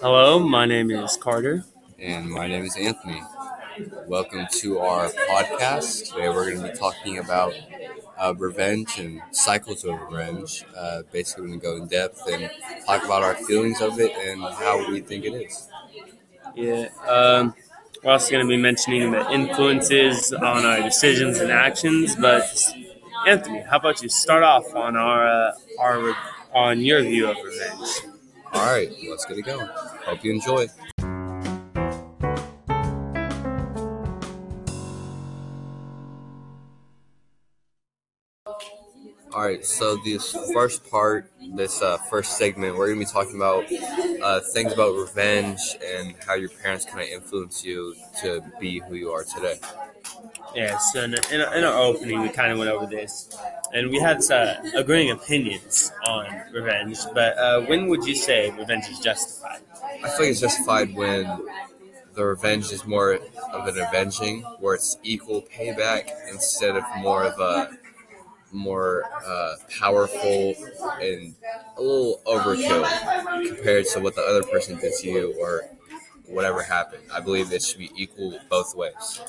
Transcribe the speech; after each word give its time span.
Hello, 0.00 0.38
my 0.38 0.64
name 0.64 0.90
is 0.90 1.18
Carter. 1.18 1.64
And 1.98 2.30
my 2.30 2.46
name 2.46 2.64
is 2.64 2.74
Anthony. 2.76 3.22
Welcome 4.06 4.46
to 4.60 4.78
our 4.78 5.08
podcast. 5.30 6.08
Today 6.14 6.30
we're 6.30 6.50
going 6.50 6.62
to 6.66 6.72
be 6.72 6.78
talking 6.78 7.18
about 7.18 7.52
uh, 8.18 8.34
revenge 8.38 8.98
and 8.98 9.20
cycles 9.32 9.84
of 9.84 10.00
revenge. 10.00 10.64
Uh, 10.74 11.02
basically, 11.12 11.42
we're 11.42 11.48
going 11.58 11.60
to 11.60 11.66
go 11.66 11.76
in 11.76 11.88
depth 11.88 12.26
and 12.26 12.50
talk 12.86 13.04
about 13.04 13.22
our 13.22 13.34
feelings 13.34 13.82
of 13.82 14.00
it 14.00 14.12
and 14.16 14.42
how 14.42 14.78
we 14.90 15.02
think 15.02 15.26
it 15.26 15.34
is. 15.34 15.68
Yeah, 16.56 16.88
um, 17.08 17.54
we're 18.04 18.12
also 18.12 18.30
going 18.32 18.46
to 18.46 18.48
be 18.48 18.56
mentioning 18.56 19.12
the 19.12 19.30
influences 19.30 20.32
on 20.32 20.64
our 20.66 20.82
decisions 20.82 21.38
and 21.38 21.52
actions. 21.52 22.16
But 22.16 22.44
Anthony, 23.26 23.60
how 23.62 23.78
about 23.78 24.02
you 24.02 24.08
start 24.08 24.42
off 24.42 24.74
on 24.74 24.96
our 24.96 25.26
uh, 25.26 25.52
our 25.80 26.16
on 26.54 26.80
your 26.80 27.02
view 27.02 27.30
of 27.30 27.36
revenge? 27.44 28.11
All 28.52 28.70
right, 28.70 28.90
let's 29.08 29.24
get 29.24 29.38
it 29.38 29.42
going. 29.42 29.66
Hope 30.04 30.22
you 30.22 30.32
enjoy. 30.32 30.66
All 39.34 39.40
right, 39.40 39.64
so 39.64 39.96
this 40.04 40.36
first 40.52 40.88
part, 40.90 41.32
this 41.54 41.80
uh, 41.80 41.96
first 42.10 42.36
segment, 42.36 42.76
we're 42.76 42.88
gonna 42.88 43.00
be 43.00 43.06
talking 43.06 43.36
about 43.36 43.64
uh, 44.22 44.40
things 44.52 44.74
about 44.74 44.94
revenge 44.94 45.58
and 45.82 46.14
how 46.26 46.34
your 46.34 46.50
parents 46.50 46.84
kind 46.84 47.00
of 47.00 47.08
influence 47.08 47.64
you 47.64 47.94
to 48.20 48.42
be 48.60 48.80
who 48.80 48.94
you 48.94 49.10
are 49.10 49.24
today. 49.24 49.58
Yeah, 50.54 50.76
so 50.76 51.04
in, 51.04 51.14
in, 51.32 51.40
in 51.40 51.64
our 51.64 51.78
opening, 51.78 52.20
we 52.20 52.28
kind 52.28 52.52
of 52.52 52.58
went 52.58 52.70
over 52.70 52.84
this, 52.84 53.34
and 53.72 53.90
we 53.90 53.98
had 53.98 54.18
uh, 54.30 54.54
agreeing 54.76 55.10
opinions 55.10 55.92
on 56.06 56.26
revenge. 56.52 56.98
But 57.14 57.38
uh, 57.38 57.62
when 57.62 57.88
would 57.88 58.04
you 58.04 58.14
say 58.14 58.50
revenge 58.50 58.84
is 58.90 58.98
justified? 59.00 59.60
I 60.04 60.08
feel 60.08 60.20
like 60.20 60.30
it's 60.30 60.40
justified 60.40 60.94
when 60.94 61.26
the 62.14 62.24
revenge 62.24 62.72
is 62.72 62.84
more 62.86 63.14
of 63.52 63.66
an 63.66 63.78
avenging, 63.78 64.42
where 64.60 64.74
it's 64.74 64.98
equal 65.02 65.42
payback 65.42 66.10
instead 66.30 66.76
of 66.76 66.84
more 66.98 67.24
of 67.24 67.38
a 67.40 67.70
more 68.52 69.04
uh, 69.26 69.54
powerful 69.80 70.54
and 71.00 71.34
a 71.76 71.82
little 71.82 72.20
overkill 72.26 72.86
compared 73.48 73.86
to 73.86 74.00
what 74.00 74.14
the 74.14 74.22
other 74.22 74.42
person 74.42 74.78
did 74.78 74.92
to 75.00 75.08
you 75.08 75.34
or 75.40 75.62
whatever 76.26 76.62
happened. 76.62 77.02
I 77.12 77.20
believe 77.20 77.52
it 77.52 77.62
should 77.62 77.78
be 77.78 77.90
equal 77.96 78.38
both 78.50 78.74
ways. 78.76 79.22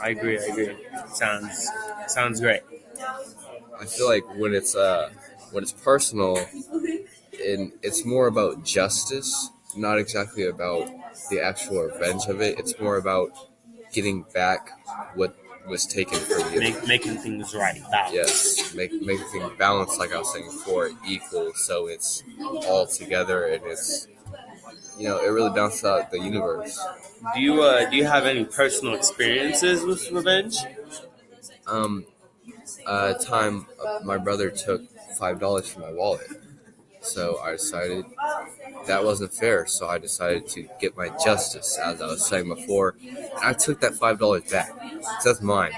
I 0.00 0.10
agree. 0.10 0.38
I 0.38 0.42
agree. 0.44 0.76
Sounds 1.12 1.70
sounds 2.10 2.40
great. 2.40 2.62
I 3.80 3.84
feel 3.86 4.08
like 4.08 4.24
when 4.36 4.54
it's 4.54 4.74
uh 4.74 5.10
when 5.52 5.62
it's 5.62 5.72
personal, 5.72 6.36
and 7.44 7.72
it's 7.82 8.04
more 8.04 8.26
about 8.26 8.64
justice, 8.64 9.50
not 9.76 9.98
exactly 9.98 10.46
about 10.46 10.88
the 11.30 11.40
actual 11.40 11.82
revenge 11.82 12.26
of 12.26 12.40
it. 12.40 12.58
It's 12.58 12.78
more 12.80 12.96
about 12.96 13.30
getting 13.92 14.24
back 14.34 14.70
what 15.14 15.36
was 15.68 15.86
taken 15.86 16.18
from 16.18 16.52
you. 16.52 16.60
Make, 16.60 16.86
making 16.86 17.16
things 17.18 17.54
right. 17.54 17.80
Balance. 17.90 18.14
Yes, 18.14 18.74
make 18.74 18.92
making 19.02 19.26
things 19.28 19.50
balanced, 19.58 19.98
like 19.98 20.12
I 20.14 20.18
was 20.18 20.32
saying 20.32 20.46
before, 20.46 20.90
equal, 21.06 21.52
so 21.54 21.86
it's 21.86 22.22
all 22.68 22.86
together 22.86 23.46
and 23.46 23.62
it's 23.66 24.08
you 24.98 25.08
know 25.08 25.18
it 25.20 25.28
really 25.28 25.50
balances 25.50 25.84
out 25.84 26.10
the 26.10 26.20
universe. 26.20 26.78
Do 27.34 27.40
you 27.40 27.62
uh, 27.62 27.88
do 27.90 27.96
you 27.96 28.04
have 28.04 28.26
any 28.26 28.44
personal 28.44 28.94
experiences 28.94 29.84
with 29.84 30.10
revenge? 30.12 30.56
Um, 31.68 32.04
uh, 32.86 33.14
time 33.14 33.66
my 34.04 34.18
brother 34.18 34.50
took 34.50 34.82
five 35.18 35.40
dollars 35.40 35.68
from 35.68 35.82
my 35.82 35.92
wallet, 35.92 36.28
so 37.00 37.38
I 37.44 37.52
decided 37.52 38.04
that 38.86 39.04
wasn't 39.04 39.32
fair. 39.34 39.66
So 39.66 39.88
I 39.88 39.98
decided 39.98 40.48
to 40.50 40.68
get 40.80 40.96
my 40.96 41.10
justice, 41.24 41.78
as 41.78 42.02
I 42.02 42.06
was 42.06 42.26
saying 42.26 42.48
before. 42.48 42.96
And 43.02 43.28
I 43.44 43.52
took 43.54 43.80
that 43.80 43.94
five 43.94 44.18
dollars 44.18 44.44
back. 44.50 44.70
So 45.22 45.30
that's 45.32 45.42
mine. 45.42 45.72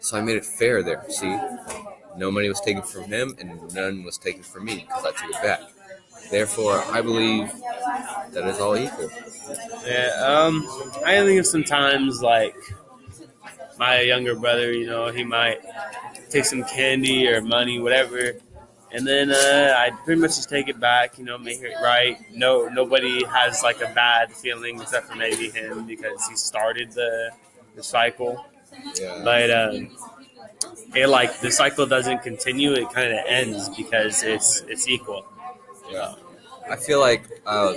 So 0.00 0.18
I 0.18 0.22
made 0.22 0.36
it 0.36 0.44
fair 0.46 0.82
there. 0.82 1.04
See, 1.10 1.36
no 2.16 2.30
money 2.30 2.48
was 2.48 2.60
taken 2.60 2.82
from 2.82 3.04
him, 3.04 3.36
and 3.38 3.74
none 3.74 4.04
was 4.04 4.18
taken 4.18 4.42
from 4.42 4.64
me 4.66 4.86
because 4.88 5.04
I 5.04 5.10
took 5.12 5.30
it 5.36 5.42
back. 5.42 5.60
Therefore, 6.30 6.78
I 6.92 7.02
believe 7.02 7.52
that 8.32 8.46
is 8.46 8.60
all 8.60 8.76
equal. 8.76 9.10
Yeah, 9.86 10.10
um, 10.24 10.66
I 11.04 11.20
think 11.24 11.40
of 11.40 11.46
sometimes 11.46 12.22
like 12.22 12.56
my 13.82 14.00
younger 14.00 14.36
brother, 14.36 14.72
you 14.72 14.86
know, 14.86 15.10
he 15.10 15.24
might 15.24 15.58
take 16.30 16.44
some 16.44 16.62
candy 16.62 17.26
or 17.26 17.40
money, 17.40 17.80
whatever, 17.80 18.20
and 18.92 19.04
then 19.04 19.32
uh, 19.32 19.74
I 19.76 19.90
pretty 20.04 20.20
much 20.20 20.36
just 20.36 20.48
take 20.48 20.68
it 20.68 20.78
back, 20.78 21.18
you 21.18 21.24
know, 21.24 21.36
make 21.36 21.60
it 21.62 21.74
right. 21.82 22.16
No, 22.32 22.68
nobody 22.68 23.24
has 23.24 23.64
like 23.64 23.80
a 23.80 23.92
bad 23.92 24.30
feeling 24.32 24.80
except 24.80 25.08
for 25.08 25.16
maybe 25.16 25.50
him 25.50 25.84
because 25.84 26.24
he 26.28 26.36
started 26.36 26.92
the 26.92 27.30
the 27.74 27.82
cycle. 27.82 28.46
Yeah. 29.00 29.20
But 29.24 29.50
um, 29.50 29.74
it 30.94 31.08
like 31.08 31.40
the 31.40 31.50
cycle 31.50 31.84
doesn't 31.86 32.22
continue; 32.22 32.70
it 32.74 32.88
kind 32.92 33.12
of 33.12 33.20
ends 33.26 33.68
because 33.80 34.22
it's 34.22 34.60
it's 34.68 34.86
equal. 34.86 35.24
Yeah. 35.90 36.14
I 36.70 36.76
feel 36.76 37.00
like 37.00 37.24
uh, 37.44 37.74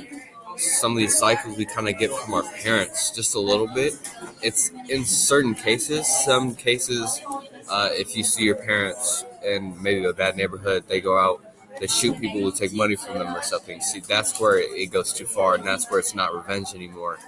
some 0.57 0.93
of 0.93 0.97
these 0.97 1.17
cycles 1.17 1.57
we 1.57 1.66
kind 1.66 1.89
of 1.89 1.97
get 1.97 2.11
from 2.11 2.33
our 2.33 2.43
parents 2.43 3.11
just 3.11 3.35
a 3.35 3.39
little 3.39 3.67
bit. 3.67 3.93
It's 4.41 4.71
in 4.89 5.05
certain 5.05 5.55
cases. 5.55 6.07
Some 6.07 6.55
cases, 6.55 7.21
uh, 7.69 7.89
if 7.91 8.16
you 8.16 8.23
see 8.23 8.43
your 8.43 8.55
parents 8.55 9.25
in 9.45 9.81
maybe 9.81 10.05
a 10.05 10.13
bad 10.13 10.38
neighborhood, 10.38 10.85
they 10.88 11.01
go 11.01 11.17
out, 11.17 11.43
they 11.79 11.88
shoot 11.88 12.19
people 12.19 12.41
who 12.41 12.51
take 12.51 12.73
money 12.73 12.95
from 12.95 13.19
them 13.19 13.35
or 13.35 13.41
something. 13.41 13.81
See, 13.81 13.99
that's 13.99 14.39
where 14.39 14.57
it 14.57 14.91
goes 14.91 15.13
too 15.13 15.25
far, 15.25 15.55
and 15.55 15.66
that's 15.66 15.89
where 15.89 15.99
it's 15.99 16.16
not 16.16 16.33
revenge 16.33 16.73
anymore. 16.73 17.19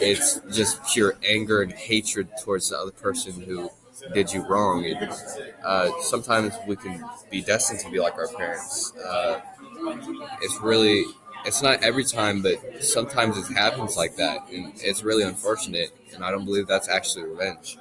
It's 0.00 0.40
just 0.50 0.84
pure 0.86 1.16
anger 1.26 1.62
and 1.62 1.72
hatred 1.72 2.28
towards 2.42 2.70
the 2.70 2.78
other 2.78 2.90
person 2.90 3.40
who 3.42 3.70
did 4.12 4.32
you 4.32 4.46
wrong. 4.46 4.84
Uh, 5.64 5.90
sometimes 6.00 6.54
we 6.66 6.76
can 6.76 7.04
be 7.30 7.42
destined 7.42 7.80
to 7.80 7.90
be 7.90 8.00
like 8.00 8.14
our 8.14 8.28
parents. 8.28 8.92
Uh, 8.96 9.40
it's 10.42 10.60
really 10.60 11.04
it's 11.44 11.62
not 11.62 11.82
every 11.82 12.04
time 12.04 12.42
but 12.42 12.56
sometimes 12.82 13.36
it 13.38 13.52
happens 13.54 13.96
like 13.96 14.16
that 14.16 14.38
and 14.52 14.72
it's 14.78 15.02
really 15.02 15.24
unfortunate 15.24 15.90
and 16.14 16.24
i 16.24 16.30
don't 16.30 16.44
believe 16.44 16.66
that's 16.66 16.88
actually 16.88 17.24
revenge 17.24 17.78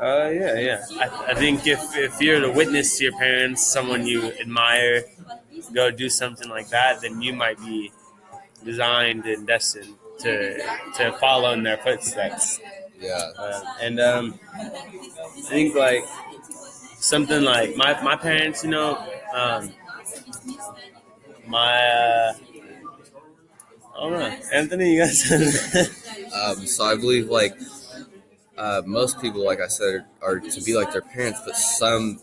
Uh, 0.00 0.30
yeah, 0.32 0.58
yeah. 0.58 0.84
I, 1.00 1.32
I 1.32 1.34
think 1.34 1.66
if, 1.66 1.80
if 1.96 2.20
you're 2.20 2.40
to 2.40 2.50
witness 2.50 2.98
to 2.98 3.04
your 3.04 3.12
parents, 3.12 3.64
someone 3.66 4.06
you 4.06 4.32
admire, 4.40 5.04
go 5.72 5.90
do 5.90 6.08
something 6.08 6.48
like 6.48 6.68
that, 6.70 7.00
then 7.02 7.20
you 7.22 7.32
might 7.32 7.58
be 7.58 7.92
designed 8.64 9.26
and 9.26 9.46
destined 9.46 9.96
to 10.20 10.58
to 10.96 11.12
follow 11.20 11.52
in 11.52 11.62
their 11.64 11.78
footsteps. 11.78 12.60
yeah 13.00 13.30
Uh, 13.38 13.64
and 13.82 14.00
um, 14.00 14.40
I 15.18 15.40
think 15.42 15.74
like 15.74 16.04
something 16.98 17.42
like 17.42 17.76
my, 17.76 18.00
my 18.02 18.16
parents, 18.16 18.64
you 18.64 18.70
know, 18.70 18.98
um, 19.34 19.72
my 21.46 21.78
uh, 21.88 22.32
I 23.96 24.00
don't 24.00 24.12
know, 24.12 24.36
Anthony, 24.52 24.94
you 24.94 25.00
guys. 25.00 25.30
um, 26.34 26.66
so 26.66 26.84
i 26.84 26.94
believe 26.94 27.28
like 27.28 27.54
uh, 28.58 28.82
most 28.86 29.20
people 29.20 29.44
like 29.44 29.60
i 29.60 29.66
said 29.66 30.04
are 30.22 30.38
to 30.40 30.60
be 30.62 30.74
like 30.76 30.92
their 30.92 31.00
parents 31.02 31.40
but 31.44 31.56
some 31.56 32.20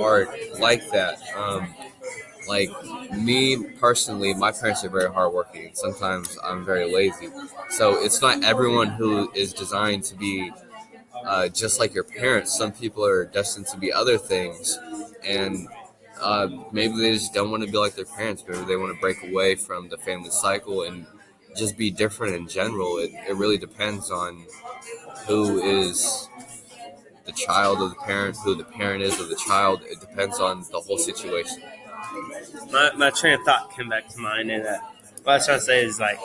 are 0.00 0.26
like 0.58 0.88
that. 0.90 1.20
Um, 1.36 1.74
like 2.48 2.70
me 3.12 3.56
personally 3.80 4.34
my 4.34 4.52
parents 4.52 4.84
are 4.84 4.90
very 4.90 5.10
hardworking. 5.10 5.70
Sometimes 5.74 6.38
i'm 6.44 6.64
very 6.64 6.92
lazy. 6.92 7.28
So 7.70 8.02
it's 8.02 8.20
not 8.20 8.44
everyone 8.44 8.88
who 8.88 9.30
is 9.34 9.52
designed 9.52 10.04
to 10.04 10.14
be 10.16 10.52
uh, 11.24 11.48
just 11.48 11.80
like 11.80 11.94
your 11.94 12.04
parents. 12.04 12.56
Some 12.56 12.72
people 12.72 13.04
are 13.04 13.24
destined 13.24 13.66
to 13.68 13.78
be 13.78 13.92
other 13.92 14.18
things 14.18 14.78
and 15.24 15.68
uh, 16.20 16.48
maybe 16.72 16.96
they 16.96 17.12
just 17.12 17.34
don't 17.34 17.50
want 17.50 17.64
to 17.64 17.70
be 17.70 17.78
like 17.78 17.94
their 17.94 18.04
parents. 18.04 18.44
Maybe 18.46 18.64
they 18.64 18.76
want 18.76 18.94
to 18.94 19.00
break 19.00 19.22
away 19.22 19.54
from 19.56 19.88
the 19.88 19.98
family 19.98 20.30
cycle 20.30 20.82
and 20.82 21.06
just 21.56 21.76
be 21.76 21.90
different 21.90 22.34
in 22.34 22.48
general. 22.48 22.98
It, 22.98 23.12
it 23.28 23.36
really 23.36 23.58
depends 23.58 24.10
on 24.10 24.44
who 25.26 25.60
is 25.62 26.28
the 27.24 27.32
child 27.32 27.80
of 27.80 27.90
the 27.90 27.96
parent 27.96 28.36
who 28.44 28.54
the 28.54 28.64
parent 28.64 29.02
is 29.02 29.18
of 29.20 29.28
the 29.28 29.40
child. 29.46 29.80
It 29.84 30.00
depends 30.00 30.40
on 30.40 30.64
the 30.70 30.80
whole 30.80 30.98
situation. 30.98 31.62
My, 32.70 32.92
my 32.96 33.10
train 33.10 33.34
of 33.34 33.44
thought 33.44 33.72
came 33.74 33.88
back 33.88 34.08
to 34.08 34.20
mind, 34.20 34.50
and 34.50 34.66
uh, 34.66 34.78
what 35.22 35.32
I 35.32 35.36
was 35.36 35.46
trying 35.46 35.58
to 35.58 35.64
say 35.64 35.84
is 35.84 35.98
like 35.98 36.18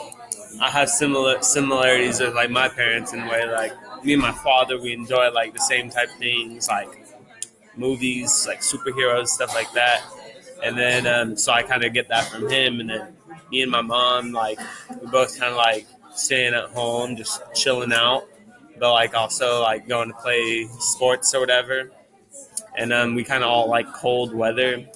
I 0.60 0.70
have 0.70 0.88
similar 0.90 1.40
similarities 1.42 2.20
with 2.20 2.34
like 2.34 2.50
my 2.50 2.68
parents 2.68 3.12
in 3.12 3.20
a 3.20 3.28
way. 3.28 3.50
Like 3.50 3.72
me 4.04 4.14
and 4.14 4.22
my 4.22 4.32
father, 4.32 4.78
we 4.80 4.92
enjoy 4.92 5.30
like 5.30 5.54
the 5.54 5.60
same 5.60 5.90
type 5.90 6.10
of 6.10 6.16
things, 6.16 6.68
like 6.68 6.99
movies, 7.76 8.46
like 8.46 8.60
superheroes, 8.60 9.28
stuff 9.28 9.54
like 9.54 9.72
that. 9.72 10.02
And 10.62 10.76
then 10.76 11.06
um, 11.06 11.36
so 11.36 11.52
I 11.52 11.62
kind 11.62 11.84
of 11.84 11.92
get 11.92 12.08
that 12.08 12.24
from 12.24 12.48
him, 12.50 12.80
and 12.80 12.90
then 12.90 13.16
me 13.50 13.62
and 13.62 13.70
my 13.70 13.80
mom, 13.82 14.32
like 14.32 14.58
we 15.00 15.06
both 15.08 15.38
kind 15.38 15.50
of 15.50 15.56
like 15.56 15.86
staying 16.14 16.54
at 16.54 16.70
home, 16.70 17.16
just 17.16 17.42
chilling 17.54 17.92
out, 17.92 18.28
but 18.78 18.92
like 18.92 19.14
also 19.14 19.62
like 19.62 19.88
going 19.88 20.08
to 20.10 20.16
play 20.18 20.68
sports 20.78 21.34
or 21.34 21.40
whatever. 21.40 21.90
And 22.76 22.92
um, 22.92 23.14
we 23.14 23.24
kind 23.24 23.42
of 23.42 23.50
all 23.50 23.68
like 23.68 23.92
cold 23.92 24.34
weather. 24.34 24.86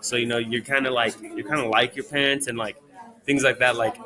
So 0.00 0.16
you 0.16 0.26
know, 0.26 0.38
you're 0.38 0.62
kind 0.62 0.86
of 0.86 0.92
like 0.92 1.14
you're 1.20 1.48
kind 1.48 1.60
of 1.60 1.68
like 1.70 1.96
your 1.96 2.04
parents 2.04 2.46
and 2.46 2.56
like 2.58 2.76
things 3.24 3.42
like 3.44 3.58
that. 3.58 3.76
Like 3.76 3.96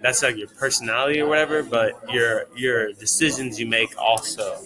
that's 0.00 0.22
like 0.22 0.36
your 0.36 0.48
personality 0.48 1.20
or 1.20 1.28
whatever, 1.28 1.62
but 1.62 2.02
your 2.12 2.46
your 2.56 2.92
decisions 2.92 3.60
you 3.60 3.66
make 3.66 3.96
also 3.98 4.58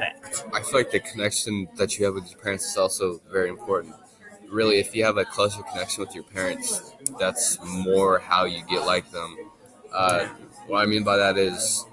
affect. 0.00 0.44
I 0.52 0.62
feel 0.62 0.74
like 0.74 0.90
the 0.90 1.00
connection 1.00 1.68
that 1.76 1.98
you 1.98 2.04
have 2.04 2.14
with 2.14 2.30
your 2.30 2.38
parents 2.40 2.64
is 2.70 2.76
also 2.76 3.20
very 3.30 3.48
important. 3.48 3.94
Really, 4.48 4.78
if 4.78 4.94
you 4.94 5.04
have 5.04 5.16
a 5.16 5.24
closer 5.24 5.62
connection 5.62 6.04
with 6.04 6.14
your 6.14 6.24
parents, 6.24 6.92
that's 7.18 7.58
more 7.64 8.18
how 8.18 8.44
you 8.44 8.64
get 8.68 8.84
like 8.84 9.10
them. 9.12 9.36
Uh, 9.92 10.26
what 10.66 10.78
I 10.80 10.86
mean 10.86 11.04
by 11.04 11.16
that 11.16 11.38
is, 11.38 11.84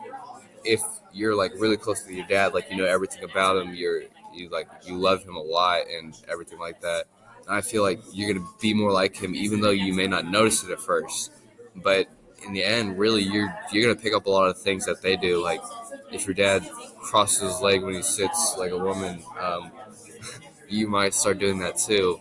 if 0.64 0.82
you're 1.14 1.36
like 1.36 1.54
really 1.58 1.78
close 1.78 2.02
to 2.04 2.14
your 2.14 2.26
dad, 2.28 2.54
like 2.54 2.70
you 2.72 2.78
know 2.78 2.86
everything 2.86 3.24
about 3.24 3.58
him, 3.58 3.76
you're 3.76 4.04
you 4.34 4.50
like 4.50 4.68
you 4.86 4.98
love 4.98 5.24
him 5.24 5.36
a 5.36 5.42
lot 5.42 5.82
and 5.88 6.16
everything 6.28 6.60
like 6.60 6.82
that. 6.82 7.06
I 7.50 7.62
feel 7.62 7.82
like 7.84 8.02
you're 8.12 8.34
gonna 8.34 8.46
be 8.60 8.74
more 8.74 8.92
like 8.92 9.16
him, 9.16 9.36
even 9.36 9.62
though 9.62 9.70
you 9.70 9.94
may 9.94 10.08
not 10.08 10.26
notice 10.26 10.64
it 10.64 10.72
at 10.72 10.80
first. 10.80 11.32
But 11.76 12.08
in 12.46 12.54
the 12.54 12.64
end, 12.64 12.98
really, 12.98 13.24
you're 13.24 13.54
you're 13.72 13.84
gonna 13.84 14.00
pick 14.02 14.14
up 14.14 14.26
a 14.26 14.30
lot 14.30 14.48
of 14.48 14.58
things 14.58 14.86
that 14.86 15.02
they 15.02 15.16
do. 15.16 15.44
Like 15.44 15.62
if 16.12 16.26
your 16.26 16.34
dad 16.34 16.68
crosses 17.02 17.42
his 17.42 17.62
leg 17.62 17.84
when 17.84 17.96
he 17.96 18.02
sits 18.02 18.56
like 18.58 18.72
a 18.72 18.78
woman, 18.78 19.24
um, 19.40 19.72
you 20.70 20.88
might 20.88 21.14
start 21.14 21.40
doing 21.40 21.60
that 21.60 21.78
too. 21.78 22.20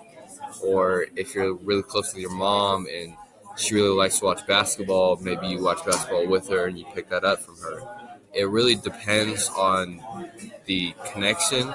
Or 0.62 1.06
if 1.16 1.34
you're 1.34 1.54
really 1.54 1.82
close 1.82 2.12
to 2.12 2.20
your 2.20 2.30
mom 2.34 2.86
and 2.86 3.14
she 3.56 3.74
really 3.74 3.94
likes 3.94 4.18
to 4.20 4.24
watch 4.24 4.46
basketball, 4.46 5.16
maybe 5.16 5.48
you 5.48 5.62
watch 5.62 5.84
basketball 5.84 6.26
with 6.26 6.48
her 6.48 6.66
and 6.66 6.78
you 6.78 6.84
pick 6.94 7.08
that 7.10 7.24
up 7.24 7.40
from 7.40 7.58
her. 7.58 7.80
It 8.34 8.48
really 8.48 8.74
depends 8.74 9.48
on 9.48 10.02
the 10.66 10.94
connection, 11.12 11.72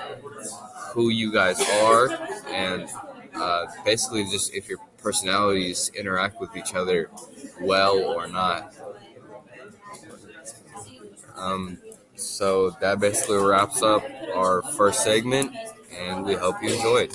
who 0.94 1.10
you 1.10 1.32
guys 1.32 1.60
are, 1.82 2.10
and 2.50 2.88
uh, 3.34 3.66
basically 3.84 4.24
just 4.26 4.54
if 4.54 4.70
your 4.70 4.80
personalities 5.02 5.92
interact 5.98 6.40
with 6.40 6.56
each 6.56 6.74
other 6.74 7.10
well 7.60 7.98
or 8.00 8.28
not. 8.28 8.74
Um, 11.36 11.80
so 12.16 12.70
that 12.82 13.00
basically 13.00 13.38
wraps 13.38 13.82
up 13.82 14.04
our 14.36 14.62
first 14.62 15.04
segment, 15.04 15.56
and 15.92 16.24
we 16.24 16.36
hope 16.36 16.62
you 16.62 16.70
enjoyed. 16.74 17.12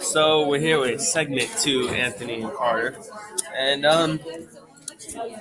So 0.00 0.48
we're 0.48 0.60
here 0.60 0.80
with 0.80 1.02
segment 1.02 1.50
two, 1.60 1.90
Anthony 1.90 2.40
and 2.40 2.52
Carter, 2.54 2.96
and 3.54 3.84
um, 3.84 4.18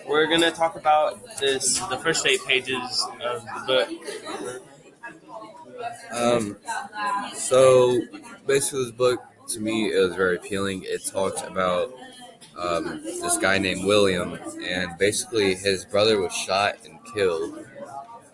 we're 0.08 0.28
gonna 0.28 0.52
talk 0.52 0.76
about 0.76 1.20
this 1.40 1.80
the 1.90 1.98
first 1.98 2.26
eight 2.26 2.44
pages 2.46 3.06
of 3.24 3.46
the 3.46 3.64
book. 3.68 3.90
Um, 6.12 6.58
so 7.34 8.00
basically, 8.48 8.86
this 8.86 8.92
book 8.92 9.22
to 9.50 9.60
me 9.60 9.94
it 9.94 10.00
was 10.00 10.16
very 10.16 10.38
appealing. 10.38 10.84
It 10.86 11.06
talks 11.06 11.42
about 11.44 11.94
um, 12.58 13.02
this 13.04 13.38
guy 13.38 13.58
named 13.58 13.86
William, 13.86 14.40
and 14.64 14.98
basically 14.98 15.56
his 15.56 15.86
brother 15.86 16.20
was 16.20 16.34
shot 16.34 16.76
and 16.86 17.00
killed, 17.14 17.66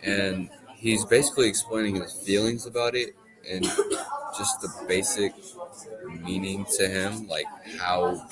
and 0.04 0.50
he's 0.76 1.06
basically 1.06 1.48
explaining 1.48 1.96
his 1.96 2.14
feelings 2.14 2.66
about 2.66 2.96
it 2.96 3.16
and 3.50 3.64
just 4.38 4.62
the 4.62 4.70
basic 4.88 5.34
meaning 6.24 6.66
to 6.78 6.88
him, 6.88 7.28
like 7.28 7.46
how 7.80 8.28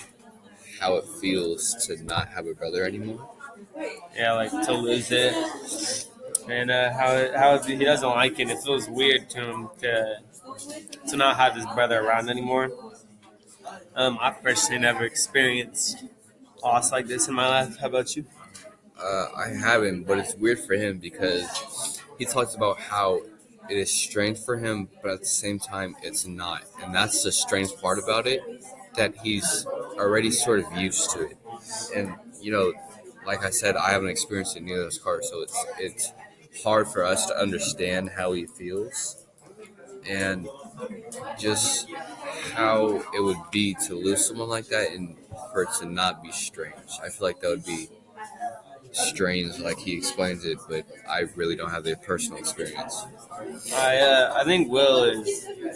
how 0.80 0.96
it 0.96 1.06
feels 1.22 1.76
to 1.88 2.02
not 2.04 2.30
have 2.30 2.48
a 2.48 2.54
brother 2.54 2.84
anymore. 2.86 3.30
Yeah, 4.16 4.34
like 4.34 4.52
to 4.52 4.74
lose 4.74 5.12
it, 5.12 5.34
and 6.50 6.72
uh, 6.72 6.92
how 6.94 7.14
it, 7.14 7.36
how 7.36 7.56
it, 7.56 7.66
he 7.66 7.84
doesn't 7.84 8.10
like 8.10 8.40
it. 8.40 8.50
It 8.50 8.60
feels 8.64 8.90
weird 8.90 9.30
to 9.32 9.42
him 9.42 9.70
to 9.80 10.20
to 11.10 11.18
not 11.18 11.38
have 11.38 11.56
his 11.56 11.66
brother 11.68 12.00
around 12.00 12.30
anymore. 12.30 12.72
Um, 13.96 14.18
I've 14.22 14.42
personally 14.42 14.80
never 14.80 15.04
experienced 15.04 16.04
loss 16.64 16.92
like 16.92 17.08
this 17.08 17.28
in 17.28 17.34
my 17.34 17.48
life. 17.48 17.78
How 17.80 17.88
about 17.88 18.16
you? 18.16 18.26
Uh, 19.02 19.28
I 19.36 19.50
haven't, 19.50 20.04
but 20.06 20.20
it's 20.20 20.36
weird 20.36 20.60
for 20.60 20.76
him 20.76 21.00
because 21.00 22.02
he 22.18 22.26
talks 22.26 22.56
about 22.56 22.80
how 22.80 23.22
it 23.70 23.78
is 23.78 23.92
strange 23.92 24.40
for 24.40 24.58
him, 24.58 24.90
but 25.02 25.12
at 25.12 25.20
the 25.22 25.26
same 25.26 25.60
time, 25.60 25.96
it's 26.04 26.26
not. 26.26 26.64
And 26.82 26.94
that's 26.94 27.24
the 27.24 27.32
strange 27.32 27.76
part 27.82 28.00
about 28.00 28.28
it 28.28 28.42
that 28.96 29.16
he's 29.24 29.66
already 30.00 30.32
sort 30.32 30.60
of 30.62 30.78
used 30.78 31.12
to 31.12 31.24
it. 31.24 31.38
And, 31.96 32.16
you 32.42 32.52
know, 32.52 32.74
like 33.26 33.44
I 33.46 33.50
said, 33.52 33.76
I 33.76 33.92
haven't 33.92 34.10
experienced 34.10 34.60
neither 34.60 34.80
of 34.82 34.86
those 34.86 35.00
cars, 35.00 35.30
so 35.30 35.42
it's, 35.42 35.66
it's 35.80 36.14
hard 36.64 36.88
for 36.88 37.04
us 37.04 37.28
to 37.28 37.38
understand 37.38 38.12
how 38.18 38.34
he 38.34 38.46
feels 38.48 39.26
and 40.10 40.48
just 41.40 41.90
how 42.54 43.04
it 43.14 43.22
would 43.24 43.40
be 43.52 43.76
to 43.88 43.96
lose 43.96 44.26
someone 44.26 44.50
like 44.50 44.68
that 44.68 44.92
and 44.92 45.16
for 45.52 45.64
it 45.64 45.70
to 45.80 45.86
not 45.86 46.24
be 46.24 46.32
strange. 46.32 46.76
I 47.04 47.10
feel 47.10 47.28
like 47.28 47.42
that 47.42 47.50
would 47.50 47.66
be 47.66 47.90
strange, 48.92 49.60
like 49.60 49.78
he 49.78 49.94
explains 49.96 50.46
it, 50.46 50.58
but 50.68 50.86
I 51.10 51.22
really 51.36 51.56
don't 51.56 51.70
have 51.72 51.84
the 51.84 51.96
personal 51.96 52.40
experience. 52.40 53.06
I 53.74 53.98
uh, 53.98 54.34
I 54.36 54.44
think 54.44 54.70
Will 54.72 55.04
is 55.04 55.28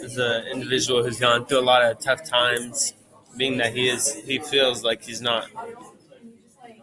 is 0.02 0.18
an 0.18 0.46
individual 0.48 1.02
who's 1.04 1.20
gone 1.20 1.46
through 1.46 1.60
a 1.60 1.62
lot 1.62 1.82
of 1.82 1.98
tough 2.00 2.28
times. 2.28 2.94
Being 3.36 3.58
that 3.58 3.74
he 3.74 3.88
is, 3.88 4.14
he 4.24 4.38
feels 4.38 4.84
like 4.84 5.02
he's 5.02 5.20
not. 5.20 5.48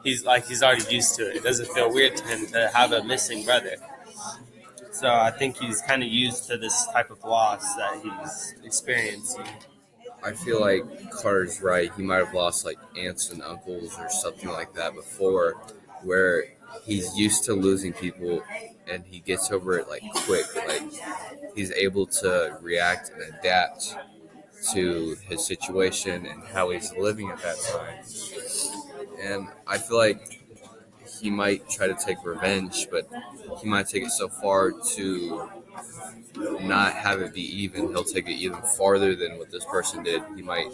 He's 0.03 0.25
like 0.25 0.47
he's 0.47 0.63
already 0.63 0.93
used 0.93 1.15
to 1.15 1.29
it. 1.29 1.37
It 1.37 1.43
doesn't 1.43 1.69
feel 1.73 1.93
weird 1.93 2.17
to 2.17 2.23
him 2.25 2.47
to 2.47 2.69
have 2.73 2.91
a 2.91 3.03
missing 3.03 3.45
brother. 3.45 3.75
So 4.91 5.09
I 5.09 5.31
think 5.31 5.57
he's 5.57 5.81
kind 5.81 6.03
of 6.03 6.09
used 6.09 6.47
to 6.47 6.57
this 6.57 6.87
type 6.87 7.11
of 7.11 7.23
loss 7.23 7.75
that 7.75 8.01
he's 8.03 8.55
experiencing. 8.63 9.45
I 10.23 10.33
feel 10.33 10.59
like 10.59 10.83
Carter's 11.11 11.61
right. 11.61 11.91
He 11.95 12.03
might 12.03 12.17
have 12.17 12.33
lost 12.33 12.65
like 12.65 12.77
aunts 12.97 13.31
and 13.31 13.41
uncles 13.41 13.97
or 13.97 14.09
something 14.09 14.49
like 14.49 14.73
that 14.73 14.93
before, 14.93 15.53
where 16.03 16.45
he's 16.83 17.17
used 17.17 17.45
to 17.45 17.53
losing 17.53 17.93
people 17.93 18.43
and 18.91 19.03
he 19.05 19.19
gets 19.19 19.51
over 19.51 19.79
it 19.79 19.87
like 19.87 20.03
quick. 20.13 20.45
Like 20.55 20.83
he's 21.55 21.71
able 21.71 22.05
to 22.07 22.57
react 22.61 23.09
and 23.09 23.33
adapt 23.35 23.95
to 24.73 25.17
his 25.27 25.45
situation 25.45 26.25
and 26.25 26.43
how 26.43 26.69
he's 26.71 26.93
living 26.95 27.29
at 27.29 27.41
that 27.41 27.57
time. 27.59 28.03
And 29.21 29.47
I 29.67 29.77
feel 29.77 29.97
like 29.97 30.41
he 31.21 31.29
might 31.29 31.69
try 31.69 31.87
to 31.87 31.95
take 31.95 32.23
revenge, 32.25 32.87
but 32.91 33.09
he 33.61 33.67
might 33.67 33.87
take 33.87 34.03
it 34.03 34.11
so 34.11 34.27
far 34.29 34.71
to 34.95 35.49
not 36.61 36.93
have 36.93 37.21
it 37.21 37.33
be 37.33 37.41
even. 37.63 37.89
He'll 37.89 38.03
take 38.03 38.27
it 38.27 38.33
even 38.33 38.61
farther 38.77 39.15
than 39.15 39.37
what 39.37 39.51
this 39.51 39.65
person 39.65 40.03
did. 40.03 40.21
He 40.35 40.41
might, 40.41 40.71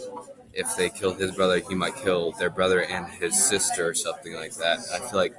if 0.52 0.74
they 0.76 0.88
killed 0.90 1.18
his 1.18 1.32
brother, 1.32 1.60
he 1.68 1.74
might 1.74 1.96
kill 1.96 2.32
their 2.32 2.50
brother 2.50 2.82
and 2.82 3.06
his 3.06 3.42
sister 3.42 3.88
or 3.88 3.94
something 3.94 4.34
like 4.34 4.54
that. 4.56 4.78
I 4.92 4.98
feel 4.98 5.18
like 5.18 5.34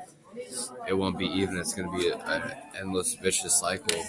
it 0.87 0.93
won't 0.93 1.17
be 1.17 1.27
even. 1.27 1.57
It's 1.57 1.73
going 1.73 1.91
to 1.91 1.97
be 1.97 2.09
an 2.09 2.53
endless 2.79 3.15
vicious 3.15 3.59
cycle. 3.59 4.01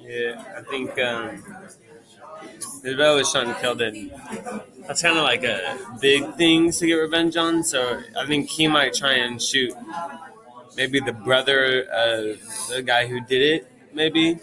Yeah, 0.00 0.54
I 0.56 0.62
think 0.62 0.98
um, 0.98 1.42
brother 2.82 3.16
was 3.16 3.32
trying 3.32 3.48
to 3.52 3.60
kill 3.60 3.74
them. 3.74 4.10
That's 4.86 5.02
kind 5.02 5.16
of 5.16 5.24
like 5.24 5.44
a 5.44 5.78
big 6.00 6.34
thing 6.34 6.72
to 6.72 6.86
get 6.86 6.94
revenge 6.94 7.36
on. 7.36 7.62
So 7.62 8.00
I 8.18 8.26
think 8.26 8.48
he 8.48 8.68
might 8.68 8.94
try 8.94 9.14
and 9.14 9.40
shoot 9.40 9.72
maybe 10.76 11.00
the 11.00 11.12
brother 11.12 11.82
of 11.84 12.40
the 12.68 12.82
guy 12.84 13.06
who 13.06 13.20
did 13.20 13.42
it, 13.42 13.72
maybe, 13.92 14.38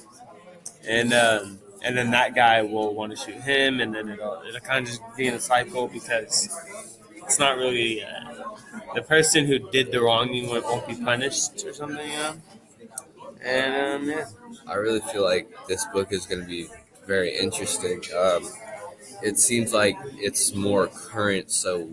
and 0.88 1.14
um, 1.14 1.60
and 1.84 1.98
then 1.98 2.12
that 2.12 2.36
guy 2.36 2.62
will 2.62 2.94
want 2.94 3.12
to 3.12 3.18
shoot 3.18 3.42
him, 3.42 3.80
and 3.80 3.94
then 3.94 4.10
it'll 4.10 4.42
it'll 4.48 4.60
kind 4.62 4.86
of 4.86 4.92
just 4.92 5.02
be 5.18 5.28
in 5.28 5.34
a 5.34 5.40
cycle 5.40 5.88
because 5.88 6.50
it's 7.16 7.40
not 7.40 7.58
really 7.58 8.04
uh, 8.04 8.34
the 8.96 9.02
person 9.02 9.46
who 9.46 9.60
did 9.72 9.92
the 9.92 10.02
wronging 10.02 10.48
won't, 10.50 10.88
be 10.88 10.96
punished 10.96 11.66
or 11.66 11.74
something, 11.74 12.10
you 12.10 12.18
know. 12.18 12.34
And 13.44 14.04
um, 14.04 14.10
yeah, 14.10 14.26
I 14.68 14.76
really 14.76 15.00
feel 15.00 15.24
like 15.24 15.50
this 15.68 15.86
book 15.94 16.12
is 16.12 16.26
going 16.26 16.42
to 16.42 16.48
be 16.48 16.68
very 17.10 17.36
interesting. 17.36 18.04
Um, 18.16 18.48
it 19.24 19.40
seems 19.40 19.74
like 19.74 19.98
it's 20.28 20.54
more 20.54 20.86
current, 20.88 21.50
so 21.52 21.90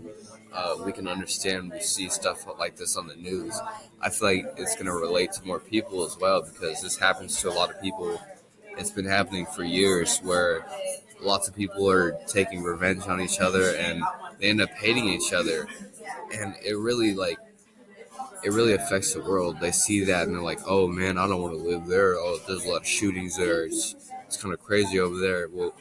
uh, 0.53 0.75
we 0.85 0.91
can 0.93 1.07
understand. 1.07 1.71
We 1.71 1.79
see 1.79 2.07
stuff 2.07 2.45
like 2.59 2.75
this 2.77 2.95
on 2.95 3.07
the 3.07 3.15
news. 3.15 3.59
I 3.99 4.11
feel 4.11 4.27
like 4.29 4.45
it's 4.57 4.75
going 4.75 4.85
to 4.85 4.93
relate 4.93 5.31
to 5.33 5.43
more 5.43 5.59
people 5.59 6.05
as 6.05 6.15
well 6.19 6.43
because 6.43 6.83
this 6.83 6.97
happens 6.97 7.41
to 7.41 7.49
a 7.49 7.55
lot 7.59 7.71
of 7.71 7.81
people. 7.81 8.21
It's 8.77 8.91
been 8.91 9.05
happening 9.05 9.47
for 9.47 9.63
years 9.63 10.19
where 10.19 10.67
lots 11.19 11.47
of 11.49 11.55
people 11.55 11.89
are 11.89 12.11
taking 12.27 12.61
revenge 12.61 13.07
on 13.07 13.19
each 13.19 13.39
other 13.39 13.75
and 13.75 14.03
they 14.39 14.49
end 14.51 14.61
up 14.61 14.69
hating 14.69 15.07
each 15.09 15.33
other. 15.33 15.67
And 16.31 16.53
it 16.63 16.77
really 16.77 17.15
like 17.15 17.39
it 18.43 18.51
really 18.51 18.73
affects 18.73 19.13
the 19.13 19.21
world. 19.21 19.59
They 19.59 19.71
see 19.71 20.03
that 20.05 20.27
and 20.27 20.35
they're 20.35 20.43
like, 20.43 20.59
"Oh 20.65 20.87
man, 20.87 21.17
I 21.17 21.27
don't 21.27 21.41
want 21.41 21.57
to 21.57 21.63
live 21.63 21.87
there. 21.87 22.15
Oh, 22.15 22.39
there's 22.47 22.65
a 22.65 22.69
lot 22.69 22.81
of 22.81 22.87
shootings 22.87 23.35
there. 23.37 23.65
It's 23.65 23.95
it's 24.27 24.37
kind 24.41 24.53
of 24.53 24.61
crazy 24.63 24.99
over 24.99 25.17
there." 25.19 25.47
Well, 25.51 25.73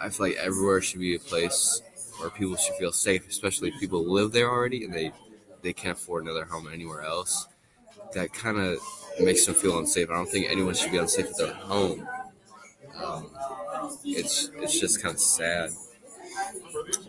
I 0.00 0.08
feel 0.10 0.28
like 0.28 0.36
everywhere 0.36 0.80
should 0.80 1.00
be 1.00 1.14
a 1.16 1.20
place 1.20 1.82
where 2.18 2.30
people 2.30 2.56
should 2.56 2.76
feel 2.76 2.92
safe, 2.92 3.28
especially 3.28 3.72
people 3.80 4.04
live 4.04 4.32
there 4.32 4.48
already 4.50 4.84
and 4.84 4.94
they 4.94 5.12
they 5.62 5.72
can't 5.72 5.98
afford 5.98 6.24
another 6.24 6.44
home 6.46 6.68
anywhere 6.72 7.02
else. 7.02 7.46
that 8.14 8.32
kind 8.32 8.58
of 8.58 8.78
makes 9.20 9.46
them 9.46 9.54
feel 9.54 9.78
unsafe. 9.78 10.10
I 10.10 10.14
don't 10.14 10.28
think 10.28 10.46
anyone 10.50 10.74
should 10.74 10.92
be 10.92 10.98
unsafe 10.98 11.26
at 11.26 11.36
their 11.38 11.54
home. 11.54 12.08
Um, 13.02 13.30
it's 14.04 14.50
it's 14.56 14.78
just 14.80 15.02
kind 15.02 15.14
of 15.14 15.20
sad. 15.20 15.70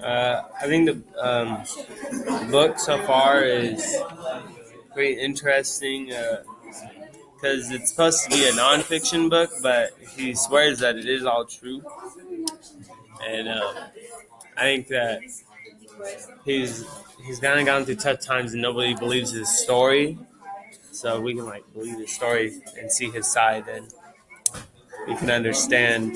Uh, 0.03 0.41
I 0.61 0.67
think 0.67 0.85
the 0.88 1.23
um, 1.23 2.51
book 2.51 2.79
so 2.79 2.97
far 3.05 3.43
is 3.43 3.97
pretty 4.93 5.19
interesting 5.19 6.11
because 7.41 7.71
it's 7.71 7.89
supposed 7.89 8.24
to 8.24 8.29
be 8.29 8.48
a 8.48 8.51
nonfiction 8.51 9.29
book, 9.29 9.50
but 9.63 9.91
he 10.15 10.36
swears 10.36 10.79
that 10.79 10.95
it 10.95 11.07
is 11.07 11.25
all 11.25 11.45
true. 11.45 11.81
And 13.27 13.48
uh, 13.48 13.74
I 14.57 14.62
think 14.62 14.88
that 14.88 15.21
he's 16.45 16.86
he's 17.25 17.39
kind 17.39 17.60
of 17.60 17.65
gone 17.65 17.86
through 17.86 17.95
tough 17.95 18.19
times 18.21 18.53
and 18.53 18.62
nobody 18.62 18.95
believes 18.95 19.31
his 19.31 19.50
story. 19.50 20.17
So 20.91 21.21
we 21.21 21.36
can 21.36 21.45
like 21.45 21.63
believe 21.74 21.98
his 21.98 22.12
story 22.12 22.62
and 22.79 22.91
see 22.91 23.10
his 23.10 23.27
side, 23.27 23.67
and 23.67 23.88
we 25.07 25.15
can 25.15 25.29
understand 25.29 26.15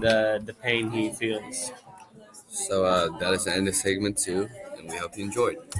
the 0.00 0.42
the 0.44 0.54
pain 0.54 0.90
he 0.90 1.10
feels. 1.10 1.72
So 2.48 2.84
uh, 2.84 3.18
that 3.18 3.32
is 3.34 3.44
the 3.44 3.54
end 3.54 3.68
of 3.68 3.74
segment 3.74 4.18
two, 4.18 4.48
and 4.78 4.90
we 4.90 4.96
hope 4.98 5.16
you 5.16 5.24
enjoyed. 5.24 5.58